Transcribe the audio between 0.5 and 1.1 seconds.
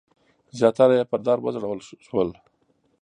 زیاتره یې